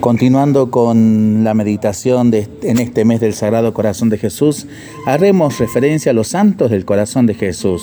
Continuando 0.00 0.70
con 0.70 1.44
la 1.44 1.54
meditación 1.54 2.32
en 2.34 2.78
este 2.78 3.04
mes 3.04 3.20
del 3.20 3.34
Sagrado 3.34 3.72
Corazón 3.72 4.08
de 4.08 4.18
Jesús, 4.18 4.66
haremos 5.06 5.58
referencia 5.58 6.10
a 6.10 6.14
los 6.14 6.28
santos 6.28 6.70
del 6.70 6.84
corazón 6.84 7.26
de 7.26 7.34
Jesús. 7.34 7.82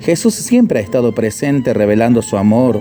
Jesús 0.00 0.34
siempre 0.34 0.80
ha 0.80 0.82
estado 0.82 1.14
presente 1.14 1.72
revelando 1.72 2.22
su 2.22 2.36
amor. 2.36 2.80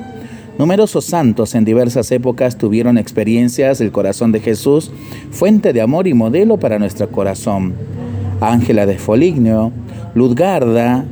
Numerosos 0.57 1.05
santos 1.05 1.53
en 1.53 1.65
diversas 1.65 2.11
épocas 2.11 2.57
tuvieron 2.57 2.97
experiencias 2.97 3.79
del 3.79 3.91
corazón 3.91 4.31
de 4.31 4.39
Jesús, 4.39 4.91
fuente 5.31 5.73
de 5.73 5.81
amor 5.81 6.07
y 6.07 6.13
modelo 6.13 6.57
para 6.57 6.79
nuestro 6.79 7.09
corazón. 7.09 7.73
Ángela 8.41 8.85
de 8.85 8.97
Foligno, 8.97 9.71
Ludgarda, 10.13 11.05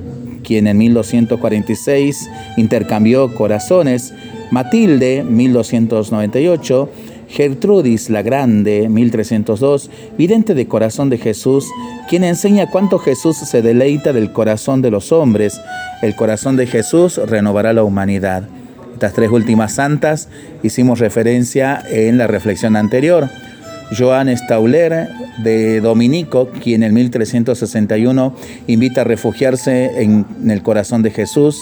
quien 0.43 0.67
en 0.67 0.77
1246 0.77 2.29
intercambió 2.57 3.33
corazones, 3.33 4.13
Matilde, 4.51 5.23
1298, 5.23 6.89
Gertrudis 7.27 8.09
la 8.09 8.21
Grande, 8.21 8.87
1302, 8.89 9.89
vidente 10.17 10.53
de 10.53 10.67
corazón 10.67 11.09
de 11.09 11.17
Jesús, 11.17 11.67
quien 12.07 12.23
enseña 12.23 12.69
cuánto 12.69 12.99
Jesús 12.99 13.37
se 13.37 13.61
deleita 13.61 14.13
del 14.13 14.31
corazón 14.31 14.81
de 14.81 14.91
los 14.91 15.11
hombres. 15.11 15.59
El 16.01 16.15
corazón 16.15 16.57
de 16.57 16.67
Jesús 16.67 17.19
renovará 17.25 17.73
la 17.73 17.83
humanidad. 17.83 18.43
Estas 18.93 19.13
tres 19.13 19.31
últimas 19.31 19.73
santas 19.73 20.29
hicimos 20.61 20.99
referencia 20.99 21.83
en 21.89 22.17
la 22.17 22.27
reflexión 22.27 22.75
anterior. 22.75 23.29
Joan 23.97 24.35
Stauler 24.35 25.09
de 25.43 25.81
Dominico, 25.81 26.49
quien 26.49 26.83
en 26.83 26.93
1361 26.93 28.35
invita 28.67 29.01
a 29.01 29.03
refugiarse 29.03 30.03
en 30.03 30.25
el 30.49 30.61
corazón 30.61 31.01
de 31.01 31.11
Jesús 31.11 31.61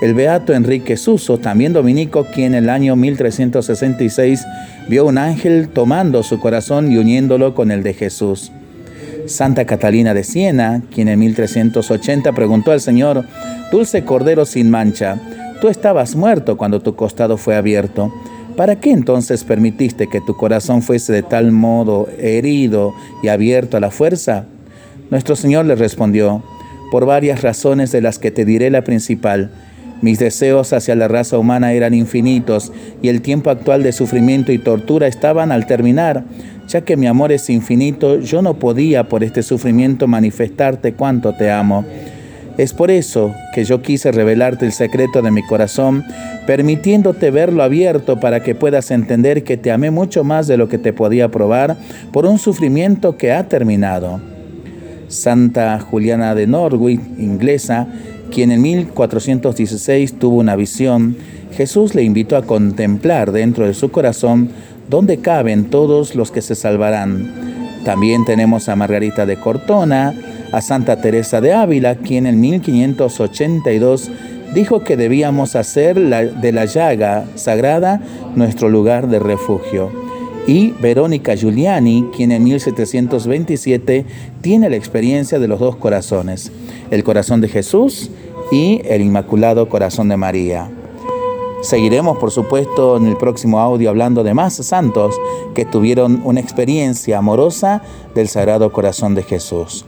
el 0.00 0.14
beato 0.14 0.54
Enrique 0.54 0.96
Suso, 0.96 1.38
también 1.38 1.72
dominico, 1.72 2.26
quien 2.32 2.54
en 2.54 2.64
el 2.64 2.70
año 2.70 2.94
1366 2.94 4.44
vio 4.88 5.06
un 5.06 5.18
ángel 5.18 5.68
tomando 5.68 6.22
su 6.22 6.38
corazón 6.38 6.92
y 6.92 6.98
uniéndolo 6.98 7.54
con 7.54 7.70
el 7.70 7.82
de 7.82 7.94
Jesús. 7.94 8.52
Santa 9.26 9.66
Catalina 9.66 10.14
de 10.14 10.24
Siena, 10.24 10.82
quien 10.94 11.08
en 11.08 11.18
1380 11.18 12.32
preguntó 12.32 12.70
al 12.70 12.80
Señor, 12.80 13.24
Dulce 13.72 14.04
Cordero 14.04 14.46
sin 14.46 14.70
mancha, 14.70 15.20
tú 15.60 15.68
estabas 15.68 16.14
muerto 16.14 16.56
cuando 16.56 16.80
tu 16.80 16.94
costado 16.94 17.36
fue 17.36 17.56
abierto. 17.56 18.12
¿Para 18.56 18.76
qué 18.76 18.90
entonces 18.92 19.44
permitiste 19.44 20.08
que 20.08 20.20
tu 20.20 20.36
corazón 20.36 20.82
fuese 20.82 21.12
de 21.12 21.22
tal 21.22 21.52
modo 21.52 22.08
herido 22.18 22.94
y 23.22 23.28
abierto 23.28 23.76
a 23.76 23.80
la 23.80 23.90
fuerza? 23.90 24.46
Nuestro 25.10 25.36
Señor 25.36 25.66
le 25.66 25.74
respondió, 25.74 26.42
por 26.90 27.04
varias 27.04 27.42
razones 27.42 27.92
de 27.92 28.00
las 28.00 28.18
que 28.18 28.30
te 28.30 28.44
diré 28.44 28.70
la 28.70 28.82
principal, 28.82 29.50
mis 30.00 30.18
deseos 30.18 30.72
hacia 30.72 30.94
la 30.94 31.08
raza 31.08 31.38
humana 31.38 31.72
eran 31.72 31.94
infinitos 31.94 32.72
y 33.02 33.08
el 33.08 33.22
tiempo 33.22 33.50
actual 33.50 33.82
de 33.82 33.92
sufrimiento 33.92 34.52
y 34.52 34.58
tortura 34.58 35.06
estaban 35.06 35.52
al 35.52 35.66
terminar. 35.66 36.24
Ya 36.68 36.82
que 36.82 36.96
mi 36.96 37.06
amor 37.06 37.32
es 37.32 37.48
infinito, 37.48 38.20
yo 38.20 38.42
no 38.42 38.54
podía 38.58 39.08
por 39.08 39.24
este 39.24 39.42
sufrimiento 39.42 40.06
manifestarte 40.06 40.92
cuánto 40.92 41.32
te 41.32 41.50
amo. 41.50 41.84
Es 42.58 42.72
por 42.72 42.90
eso 42.90 43.34
que 43.54 43.64
yo 43.64 43.82
quise 43.82 44.10
revelarte 44.10 44.66
el 44.66 44.72
secreto 44.72 45.22
de 45.22 45.30
mi 45.30 45.42
corazón, 45.46 46.04
permitiéndote 46.44 47.30
verlo 47.30 47.62
abierto 47.62 48.18
para 48.18 48.42
que 48.42 48.56
puedas 48.56 48.90
entender 48.90 49.44
que 49.44 49.56
te 49.56 49.70
amé 49.70 49.92
mucho 49.92 50.24
más 50.24 50.48
de 50.48 50.56
lo 50.56 50.68
que 50.68 50.76
te 50.76 50.92
podía 50.92 51.30
probar 51.30 51.76
por 52.12 52.26
un 52.26 52.38
sufrimiento 52.38 53.16
que 53.16 53.30
ha 53.30 53.48
terminado. 53.48 54.20
Santa 55.06 55.78
Juliana 55.78 56.34
de 56.34 56.46
Norwich, 56.46 57.00
inglesa, 57.16 57.86
quien 58.30 58.50
en 58.52 58.62
1416 58.62 60.18
tuvo 60.18 60.36
una 60.36 60.56
visión, 60.56 61.16
Jesús 61.52 61.94
le 61.94 62.02
invitó 62.02 62.36
a 62.36 62.42
contemplar 62.42 63.32
dentro 63.32 63.66
de 63.66 63.74
su 63.74 63.90
corazón 63.90 64.50
donde 64.88 65.18
caben 65.18 65.70
todos 65.70 66.14
los 66.14 66.30
que 66.30 66.42
se 66.42 66.54
salvarán. 66.54 67.82
También 67.84 68.24
tenemos 68.24 68.68
a 68.68 68.76
Margarita 68.76 69.26
de 69.26 69.36
Cortona, 69.36 70.14
a 70.52 70.60
Santa 70.60 71.00
Teresa 71.00 71.40
de 71.40 71.52
Ávila, 71.52 71.96
quien 71.96 72.26
en 72.26 72.40
1582 72.40 74.10
dijo 74.54 74.82
que 74.82 74.96
debíamos 74.96 75.56
hacer 75.56 75.98
de 75.98 76.52
la 76.52 76.64
llaga 76.64 77.26
sagrada 77.34 78.00
nuestro 78.34 78.68
lugar 78.68 79.08
de 79.08 79.18
refugio. 79.18 79.90
Y 80.46 80.70
Verónica 80.80 81.34
Giuliani, 81.34 82.06
quien 82.16 82.32
en 82.32 82.44
1727 82.44 84.06
tiene 84.40 84.70
la 84.70 84.76
experiencia 84.76 85.38
de 85.38 85.48
los 85.48 85.60
dos 85.60 85.76
corazones 85.76 86.50
el 86.90 87.04
corazón 87.04 87.40
de 87.40 87.48
Jesús 87.48 88.10
y 88.50 88.80
el 88.84 89.02
Inmaculado 89.02 89.68
Corazón 89.68 90.08
de 90.08 90.16
María. 90.16 90.70
Seguiremos, 91.60 92.18
por 92.18 92.30
supuesto, 92.30 92.96
en 92.96 93.06
el 93.06 93.16
próximo 93.16 93.58
audio 93.58 93.90
hablando 93.90 94.22
de 94.22 94.32
más 94.32 94.54
santos 94.54 95.14
que 95.54 95.64
tuvieron 95.64 96.22
una 96.24 96.40
experiencia 96.40 97.18
amorosa 97.18 97.82
del 98.14 98.28
Sagrado 98.28 98.72
Corazón 98.72 99.14
de 99.14 99.24
Jesús. 99.24 99.84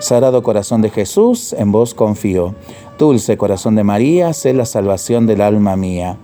Sagrado 0.00 0.42
Corazón 0.42 0.82
de 0.82 0.90
Jesús, 0.90 1.54
en 1.54 1.72
vos 1.72 1.94
confío. 1.94 2.54
Dulce 2.98 3.36
Corazón 3.36 3.74
de 3.74 3.84
María, 3.84 4.32
sé 4.32 4.52
la 4.52 4.66
salvación 4.66 5.26
del 5.26 5.40
alma 5.40 5.76
mía. 5.76 6.18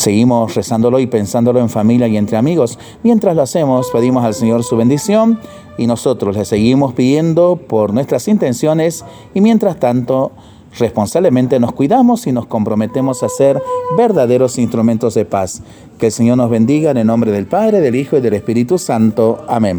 Seguimos 0.00 0.54
rezándolo 0.54 0.98
y 0.98 1.06
pensándolo 1.06 1.60
en 1.60 1.68
familia 1.68 2.08
y 2.08 2.16
entre 2.16 2.38
amigos. 2.38 2.78
Mientras 3.02 3.36
lo 3.36 3.42
hacemos, 3.42 3.90
pedimos 3.92 4.24
al 4.24 4.32
Señor 4.32 4.64
su 4.64 4.74
bendición 4.78 5.38
y 5.76 5.86
nosotros 5.86 6.34
le 6.38 6.46
seguimos 6.46 6.94
pidiendo 6.94 7.56
por 7.56 7.92
nuestras 7.92 8.26
intenciones 8.26 9.04
y 9.34 9.42
mientras 9.42 9.78
tanto 9.78 10.32
responsablemente 10.78 11.60
nos 11.60 11.72
cuidamos 11.72 12.26
y 12.26 12.32
nos 12.32 12.46
comprometemos 12.46 13.22
a 13.22 13.28
ser 13.28 13.60
verdaderos 13.98 14.56
instrumentos 14.56 15.12
de 15.12 15.26
paz. 15.26 15.60
Que 15.98 16.06
el 16.06 16.12
Señor 16.12 16.38
nos 16.38 16.48
bendiga 16.48 16.92
en 16.92 16.96
el 16.96 17.06
nombre 17.06 17.30
del 17.30 17.44
Padre, 17.44 17.80
del 17.80 17.94
Hijo 17.94 18.16
y 18.16 18.22
del 18.22 18.32
Espíritu 18.32 18.78
Santo. 18.78 19.44
Amén. 19.48 19.78